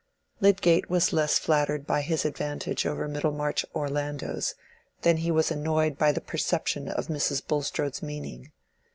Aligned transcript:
Lydgate 0.39 0.89
was 0.89 1.13
less 1.13 1.37
flattered 1.37 1.85
by 1.85 2.01
his 2.01 2.25
advantage 2.25 2.87
over 2.87 3.03
the 3.03 3.07
Middlemarch 3.13 3.63
Orlandos 3.75 4.55
than 5.03 5.17
he 5.17 5.29
was 5.29 5.51
annoyed 5.51 5.95
by 5.99 6.11
the 6.11 6.19
perception 6.19 6.87
of 6.89 7.05
Mrs. 7.05 7.45
Bulstrode's 7.47 8.01
meaning. 8.01 8.51